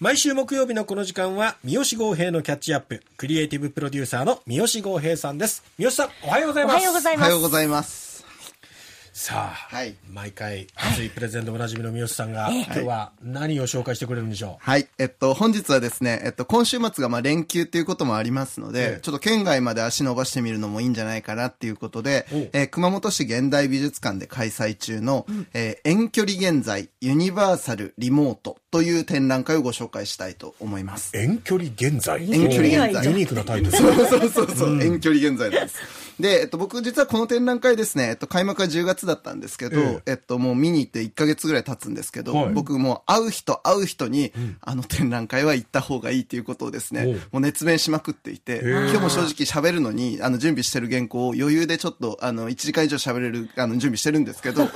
[0.00, 5.64] 毎週木曜日のこの時間は、三好豪平のキャッチアップ、クリエイティブプロデューサーの三好豪平さんです。
[5.76, 6.76] 三好さん、おはようございおます。
[6.76, 7.26] はようございます。
[7.26, 8.08] おはようございます。
[9.20, 14.86] さあ、はい毎回熱いプレゼンでおなじみの三好さんが、今日は何を紹介してくれるんでしょはい。
[14.96, 31.16] えっと、本日はですね、えっと、今週末がまあ連休っていうこともありますので、ええちょっと県外まで足伸ばしてみるのもいいんじゃないかなっていうことで、えー熊本市現代美術館で開催中の、えー遠距離現在ユニバーサルリモートという展覧会をご紹介したいと思います。
[31.16, 31.20] う。
[31.20, 32.22] 遠距離現在。
[32.22, 33.76] 遠距離現在ユニークなタイトル。
[33.76, 36.08] そうそうそうそう、遠距離現在なんです。
[36.20, 54.68] で、えっと、僕実はこの展覧会ですね、えっと、開幕は10月だったんですけど、ええっと、もう見に行って1ヶ月ぐらい経つんですけど、はい僕もう会う人会う人に、あの展覧会は行った方がいいっていうことをですね、もう熱弁しまくっていて、今日も正直喋るのに、あの、準備してる原稿を余裕でちょっと、あの、1時間以上喋れる、あの、準備してるんですけど、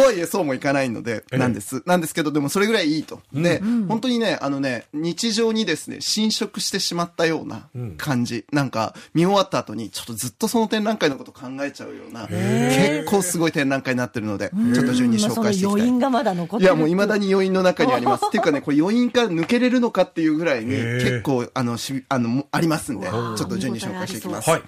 [0.00, 1.82] とはいえそうもいかないので、なんです。
[1.86, 3.20] なんですけど、でもそれぐらいいいと。
[3.32, 8.44] で、本当にね、あのね、日常にですね、侵食してしまったような感じ。
[8.52, 15.82] なんか、見終わった後に、ちょっとずっとその展覧会のこと考えちゃうような、結構すごい展覧会になってるので、ちょっと順に紹介していきたい。
[15.82, 16.64] 余韻がまだ残ってる。
[16.64, 18.24] いや、もう未だに余韻の中にあります。
[18.26, 24.50] っていうかね、これ余韻から抜けれるのかっていうぐらいに、結構、あの、し、あの、もありますんで、ちょっと順に紹介していきます。
[24.50, 24.62] はい。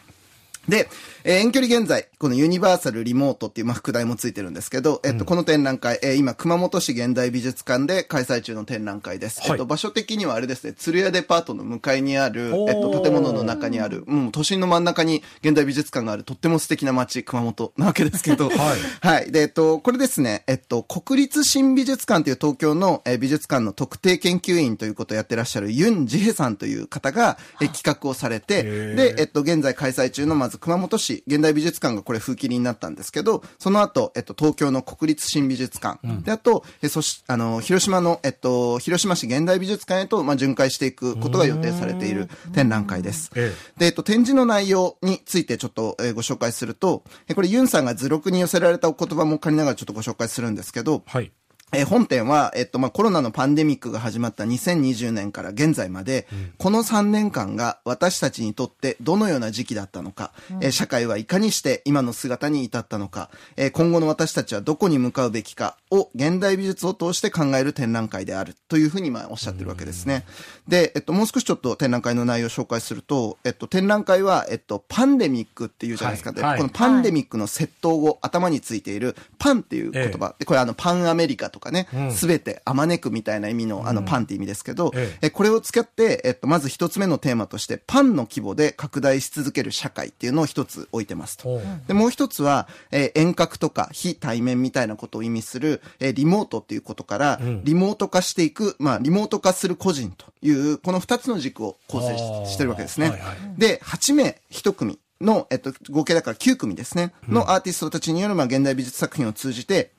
[0.69, 0.89] で、
[1.25, 9.41] えー遠距離現在、このユニバーサルリモートっていう、まあ、副題もついてるんですけど、えっと、この展覧会、えー今、熊本市現代美術館で開催中の展覧会です。
[9.41, 9.51] はい。
[9.53, 18.59] えっと、場所的にはあれですね、鶴屋デパートの向かいにある、えっと、建物の中にある、もう都心の真ん中に現代美術館がある、とっても素敵な街、熊本なわけですけど、 はい。
[19.01, 19.33] はい。
[19.33, 28.95] で、えっと、これですね、えっと、国立新美術館という東京の、えー美術館の特定研究員ということをやってらっしゃるユン・ジヘさんという方が、えー企画をされて、ー。
[28.95, 43.31] で、えっと、現在開催中の、まず熊本市現代美術館がこれ風切りになったんですけど、その後、えっと、東京の国立新美術館、で、あと、えそし、あの、広島の、えっと、広島市現代美術館へと、まあ、巡回していくことが予定されている展覧会です。
[43.35, 51.33] えで、えっと、展示の内容についてちょっと、えーご紹介すると、えこれユンさんが図録に寄せられたお言葉も借りながらちょっとご紹介するんですけど、はい。
[51.73, 56.27] えー本編は、えっと、まあ、コロナのパンデミックが始まった2020年から現在まで、
[56.59, 70.25] この3年間が私たちにとってどのような時期だったのか、えー社会はいかにして今の姿に至ったのか、えー今後の私たちはどこに向かうべきかを現代美術を通して考える展覧会であるというふうに、まあ、おっしゃってるわけですね。
[70.69, 76.33] で、えっと、もう少しちょっと展覧会の内容を紹介すると、えっと、展覧会は、えっと、パンデミックっていうじゃないですか。
[76.33, 76.51] ではい。
[76.53, 76.59] はい。
[76.59, 85.31] このパンデミックの窃盗後、頭についているパンっていう言葉、でこれあの、パンアメリカとかね、すべ、てあまねくみたいな意味の、あの、パンって意味ですけど、ええ。
[85.31, 91.61] これを使って、えっと、まず一つ目のテーマとして、パンの規模で拡大し続ける社会っていうのを一つ置いてますと。
[91.87, 102.17] で、もう一つは、えー遠隔とか非対面みたいなことを意味する、えーリモートっていうことから、リモート化していく、まあ、リモート化する個人という、この二つの軸を構成
[102.47, 103.11] してるわけですね。
[103.11, 103.61] はいはい。
[103.61, 109.93] で、8名1組の、えっと、合計だから9組ですね、のアーティストたちによる、まあ、現代美術作品を通じて、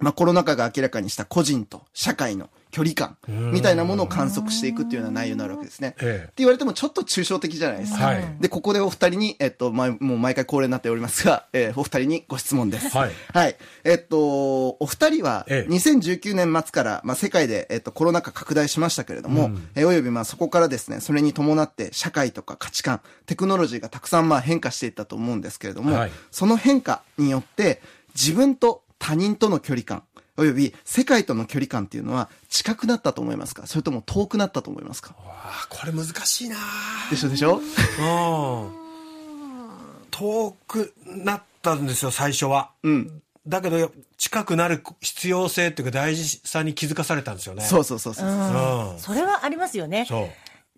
[0.00, 3.16] まあ、コロナ禍が明らかにした個人と社会の距離感
[3.52, 5.96] みたいなものを観測していくっていうような内容になるわけですね。
[6.00, 8.06] ええって言われてもちょっと抽象的じゃないですか。
[8.06, 12.96] はいで、ここでお二人に、えっと、ま、もう毎回恒例になっておりますが、えーお二人にご質問です。
[12.96, 13.56] はいはい。
[13.84, 27.82] えっと、お二人は、ええ2019年末から、まあ、世界で、えっと、コロナ禍拡大しましたけれども、えーおよび、まあ、そこからですね、それに伴って、社会とか価値観、テクノロジーがたくさん、まあ、変化していったと思うんですけれども、はいその変化によって、
[28.14, 30.04] 自分と他人との距離感、
[30.36, 33.66] および世界との距離感っていうのは近くなったと思いますか？
[33.66, 35.16] それとも遠くなったと思いますか？
[35.18, 36.56] あーこれ難しいな
[37.10, 37.28] でしょ？
[37.28, 37.56] でしょ？
[37.56, 37.60] う
[38.66, 38.70] ん。
[40.10, 42.70] 遠くなったんですよ、最初は。
[42.82, 43.22] うん。
[43.48, 47.64] だけど、近くなる必要性っていうか大事さに気づかされたんですよね。
[47.64, 48.28] そうそうそうそう。
[48.28, 48.98] うん。
[48.98, 50.04] それはありますよね。
[50.06, 50.28] そう。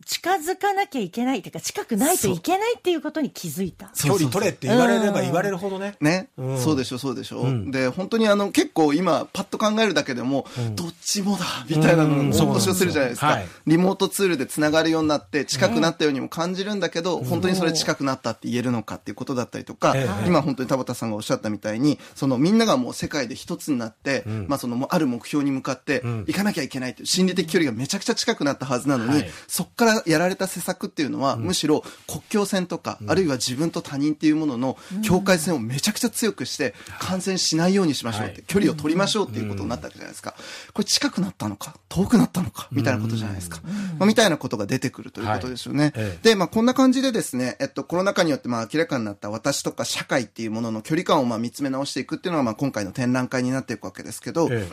[0.04, 3.90] 近づかなきゃいけないっていうか、近くないといけないっていうことに気づいた。
[3.94, 5.96] 距離取れって言われれば言われるほどね。
[6.00, 6.58] ね、うん。
[6.58, 7.46] そうでしょ、そうでしょ。
[7.46, 7.70] ん。
[7.70, 12.31] で、本当にあの、結構今、パッと考えるだけでも、どっちもだ、みたいなのうん。
[12.31, 13.26] が押し寄せるじゃないですか。
[13.28, 13.46] はい。
[13.66, 16.81] リモートツールで繋がるようになって、近くなったようにも感じるん。
[16.81, 20.26] だけど、本当にそれ近くなったって言えるのかっていうことだったりとか、ええ。
[20.26, 29.31] 今本当に田畑さんがおっしゃったみたいに、そのみんながもう世界で一つになって、まあそのある目標に向かって、行かなきゃいけないっていう心理的距離がめちゃくちゃ近くなったはずなのに、はい。
[29.46, 38.44] そっからからやられた施策っていうのは、むしろ国境線とか、あるいは自分と他人っていうものの境界線をめちゃくちゃ強くして、感染しないようにしましょうって、はい。
[38.46, 40.34] 距離を取りましょうっていうことになったわけじゃないですか。
[40.72, 43.60] これ近くなったのか、遠くなったのか、みたいなことじゃないですか。
[43.98, 45.84] まあ、みたいなことが出てくるということですよね。
[45.84, 45.92] はい。
[45.96, 46.28] ええ。
[46.28, 54.68] で、まあ、こんな感じでですね、えっと、コロナ禍によって、まあ、明らかになった私とか社会っていうものの距離感を、まあ、見つめ直していくっていうのが、まあ、今回の展覧会になっていくわけですけど、え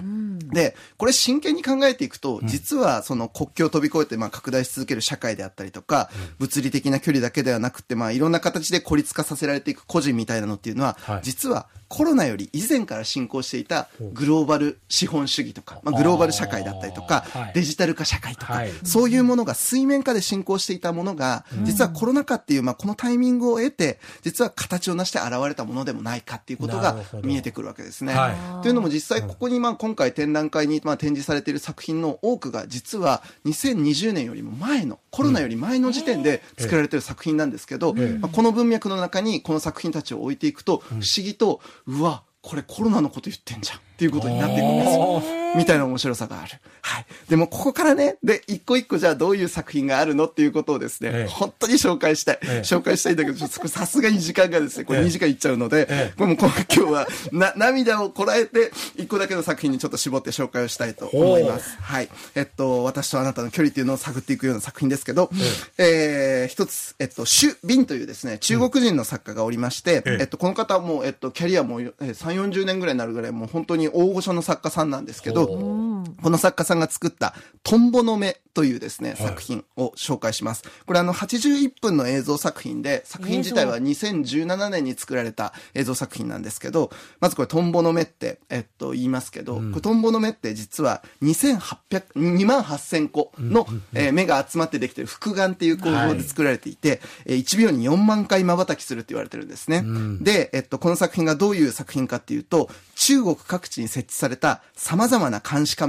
[0.54, 11.22] で、これ真剣に考えていくと、実はその国境を飛び越えてまあ拡大し続ける社会であったりとか、物理的な距離だけではなくて、まあいろんな形で孤立化させられていく個人みたいなのっていうのは、はい。
[11.24, 18.72] 実はコロナより以前から進行していたグローバル資本主義とか、まあ、グローバル社会だったりとかデジタル化社会とか、はい。
[18.84, 28.14] そういうものが水面下で進行していたものが、実はコロナ禍っていう、まあこのタイミングを得て、実は形を成して現れたものでもないかっていうことが見えてくるわけですね。
[28.14, 28.64] はい。
[28.64, 38.20] というのも実際ここにまあ今回展覧会にまあ展示されている作品の多くが実は2020年よりも前のコロナより前の時点で作られている作品なんですけど、ええ。
[38.20, 45.39] まあこの文脈の中にこの作品たちを置いていくと不思議とうわこれコロナのこと言ってんじゃんっていうことになっていくんですよ。
[45.56, 46.60] みたいな面白さがある。
[46.81, 47.06] はい。
[47.30, 52.40] でも、ここからね、で、一個一個じゃあどういう作品があるのっていうことをですね、ええ本当に紹介したい。
[52.44, 61.78] ええ紹介したいんだけど、ちょっとさすがに時間がですね、これええ2時間いっちゃうので、ええこれも今今日はな、涙をこらえて、一個だけの作品にちょっと絞って紹介をしたいと思います。
[61.81, 62.10] はい。
[62.36, 65.30] えっと、私とあなたの距離っていうのを探っていくような作品ですけど、
[65.78, 80.63] えー一つ、えっと、シュ・ビンというですね、中国人の作家がおりまして、えええっと、この方はもう、えっと、キャリアも、えー3、40年ぐらいになるぐらい、もう本当に大御所の作家さんなんですけど、哦この作家さんが作った、トンボの目というですね、作品を紹介します。
[80.86, 99.84] これあの、81分の映像作品で、作品自体は2017年に作られた映像作品なんですけど、まずこれトンボの目って、えっと、言いますけど、これトンボの目って実は2800、2万8000個の、えー目が集まってできている複眼っていう構造で作られていて、えー1秒に4万回瞬きするって言われてるんですね。
[100.22, 105.89] で、えっと、この作品がどういう作品かっていうと、中国各地に設置された様々な監視カメ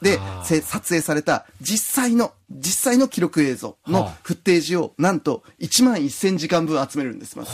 [0.00, 7.50] で、せ撮影された実際の、実際の記録映像のはあフッテージを、なんと1万1000時間分集めるんです、まず。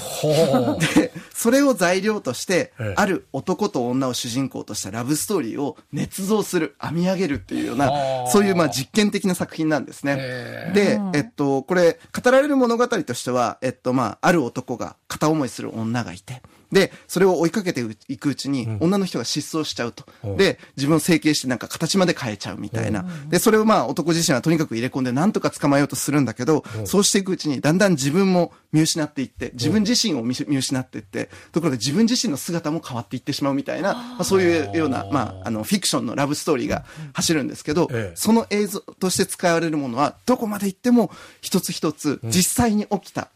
[0.95, 10.73] で、それを材料としてええ、ある男と女を主人公としたラブストーリーを捏造する、編み上げるっていうようなは、あそういうまあ実験的な作品なんですねへ。
[10.75, 16.43] で、えっと、これ、語られる物語としては、えっと、まあ、ある男が片思いする女がいて、
[16.73, 20.05] で、それを追いかけていくうちに、女の人が失踪しちゃうと。
[20.25, 23.05] うんで、自分を整形してなんか形まで変えちゃうみたいな。
[23.29, 38.17] で、それをまあ男自身はとにかく入れ込んで何とか捕まえようとするんだけど、そうしていくうちにだんだん自分も見失っていって、自分自身を見失っていって、ところで自分自身の姿も変わっていってしまうみたいな、まあ、そういうような、まあ、あの、フィクションのラブストーリーが走るんですけど、ええ。
[38.17, 41.11] その映像として使われるものは、どこまで行っても
[41.41, 43.31] 一つ一つ実際に起きた、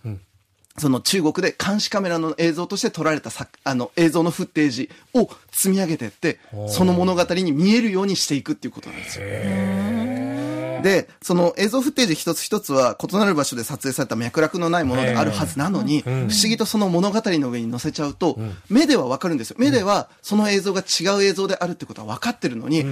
[0.79, 6.39] その中国で監視カメラの映像として撮られたさあの映像のフッテージを積み上げていって、
[6.69, 10.12] その物語に見えるようにしていくっていうことなんですよ。
[10.83, 18.39] で、その映像フッテージ一つ一つは異なる場所で撮影された脈絡のないものであるはずなのに、不思議とその物語の上に載せちゃうと、
[18.69, 19.57] 目ではわかるんですよ。
[19.59, 22.85] 目ではその映像が違う映像であるってことは分かってるのに、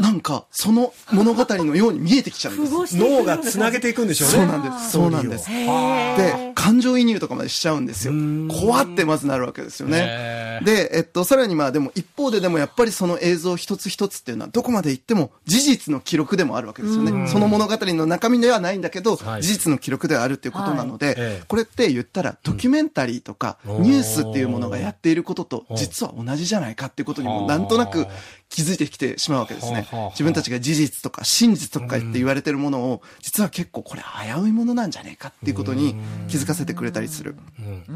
[0.00, 2.96] なんかその物語のように見えてきちゃうんです。
[2.96, 4.34] 脳がつなげていくんでしょうね。
[4.34, 4.90] そうなんです。
[4.90, 5.48] そうなんです。
[5.48, 8.12] で、感情移入とかまでしちゃうんですよ。
[8.48, 10.60] 怖ってまずなるわけですよね。
[10.64, 17.26] で、えっと、さらにまあでも一方ででもやっぱりその映像一つ一つっていうのはどこまで行っても事実の記録でもあるわけですよね。
[17.26, 19.42] その物語の中身ではないんだけど、はい。
[19.42, 21.14] 事実の記録ではあるっていうことなので、はい。
[21.18, 21.44] ええ。
[21.48, 23.82] これって言ったらドキュメンタリーとかうん。
[23.82, 28.06] ニュースっていうものがやっていることと実は同じじゃないかっていうことにもなんとなく
[28.52, 29.88] 気づいてきてしまうわけですね。
[30.10, 35.96] 自分たちが事実とか真実とか言って言われてるものを、実は結構これ危ういものなんじゃねえかっていうことに
[36.28, 37.34] 気づかせてくれたりする。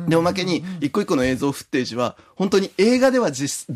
[0.09, 3.67] で、おまけに、一個一個の映像フッテージは、本当に映画では絶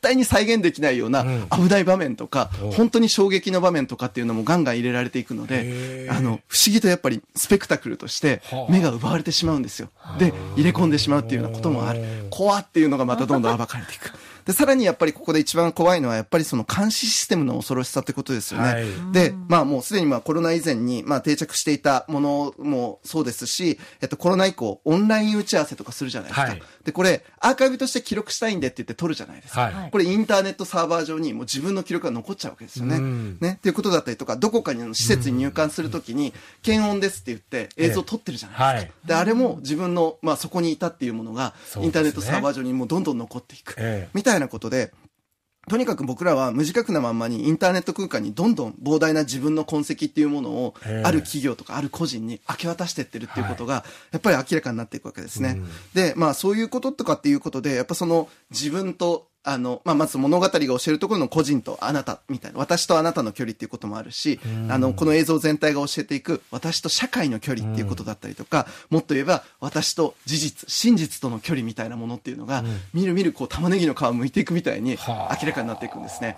[0.00, 9.88] 対に再現できないような危ない場面とか、本当に衝撃の場面とかっていうのもガンガン入れられていくので、あの、不思議とやっぱりスペクタクルとしてはあ目が奪われてしまうんですよ。
[10.18, 12.02] で、入れ込んでしまうっていうようなこともある。
[12.30, 14.12] 怖っていうのがまたどんどん暴かれていく。
[14.44, 18.66] で、さらにやっぱりここで一番怖いのは、やっぱりその監視システムの恐ろしさってことですよね。
[18.66, 26.46] はいで、まあもうすでにまあコロナ以前にまあ定着していたものもそうですし、えっとコロナ以降オンライン打ち合わせとかするじゃないですか。
[26.48, 29.62] はいで、これアーカイブとして記録したいんでって言って撮るじゃないですか。
[29.62, 32.96] はいこれインターネットサーバー上にもう自分の記録が残っちゃうわけですよね。
[32.96, 33.54] うんね。
[33.58, 38.94] っていうことだったりとか、どこかにあの施設に入館するときに、検温ですって言って映像撮ってるじゃないですか。
[38.98, 43.74] はいで、あれも自分の、まあそこにいたっていうものが、インターネットサーバー上にもうどんどん残っていく。
[43.78, 44.92] ええみたいなことで、
[45.68, 51.02] とにかく僕らは無自覚なまんまにインターネット空間にどんどん膨大な自分の痕跡っていうものをええ。
[51.04, 55.62] ある企業とかある個人に明け渡してってるっていうことがやっぱり明らかになっていくわけですね。
[55.94, 75.38] で、まあそういうこととかっていうことでやっぱその自分とあの、まあ、まず物語が教えるところの個人とあなたみたいな、私とあなたの距離っていうこともあるし、あの、この映像全体が教えていく私と社会の距離っていうことだったりとか、もっと言えば私と事実、真実との距離みたいなものっていうのが、みるみるこう玉ねぎの皮を剥いていくみたいにはあ。
[75.40, 76.36] 明らかになっていくんですね。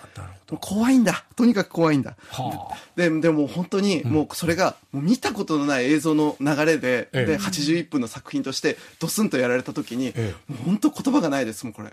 [0.61, 1.25] 怖いんだ。
[1.37, 2.17] とにかく怖いんだ。
[2.31, 2.77] はあ。
[2.97, 7.25] で、でも本当にもうそれがもう見たことのない映像の流れで、ええ。
[7.27, 11.93] で、81分の作品としてドスンとやられた時に、えもう本当言葉がないですもん、これ。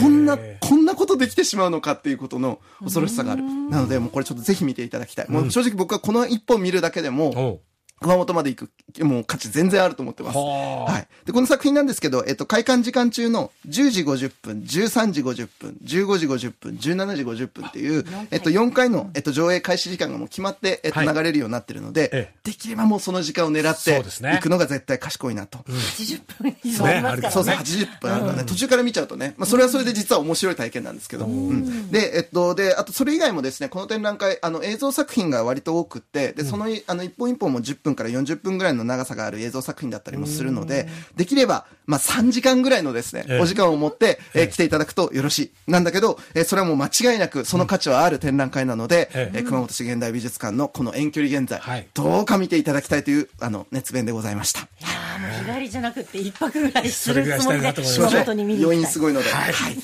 [0.00, 3.42] こんな、こんなことできてしまうのかっていうことの恐ろしさがある。
[3.42, 5.26] なので、もうこれちょっとぜひ見ていただきたい。
[5.28, 7.60] もう正直僕はこの一本見るだけでも、
[8.00, 10.38] 熊本まで行く、もう価値全然あると思ってます。
[10.38, 11.26] はい。
[11.26, 21.08] で、この作品なんですけど、えっと、開館時間中の10時50分、13時50分、15時50分、17時50分っていう、えっと、4回の、えっと、上映開始時間がもう決まって、えっと、はい。
[21.14, 22.34] 流れるようになってるので、ええ。
[22.44, 24.32] できればもうその時間を狙ってそうですね。
[24.32, 25.58] 行くのが絶対賢いなと。
[25.58, 27.30] 80分以上ありますからね。
[27.30, 31.90] そうそう、80分あるからね、途中から見ちゃうとね、まあ、それはそれで実は面白い体験なんですけど、うん。
[31.90, 45.70] で、えっと、で、あと、それ以外もですね、この展覧会、あの、映像作品が割と多くって、で、その、あの、一本一本も10分から40分ぐらいの長さがある映像作品だったりもするので、できれば、まあ、3時間ぐらいのですね、ええお時間を持って、えー来ていただくとよろしい。
[45.70, 54.60] なんだけど、えーそれはもう間違いなく、その価値はある展覧会なので、えええー熊本市現代美術館のこの遠距離現在、はいどうか見ていただきたいという、あの、熱弁でございました。
[54.60, 58.78] いやーもう日帰りじゃなくて一泊ぐらいするつもりで熊本に見に行要きたい。
[58.80, 59.28] 因すごいので。
[59.30, 59.76] はい。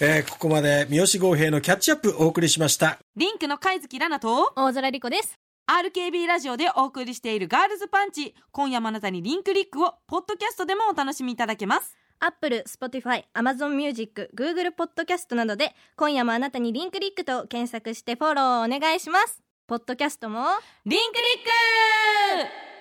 [0.00, 2.98] えーここまで三好剛平のキャッチアップお送りしました。
[3.16, 5.38] LinQ の海月らなと大空莉子です
[5.68, 8.34] RKB ラジオでお送りしているガールズパンチ。
[8.50, 11.96] 今夜もあなたにリンクリックをポッドキャストでもお楽しみいただけます。
[12.18, 19.42] Apple、Spotify、Amazon Music、Google ポッドキャストなどで今夜もあなたにリンクリックと検索してフォローお願いします。
[19.66, 20.44] ポッドキャストも
[20.84, 21.22] リンクリ
[22.42, 22.71] ック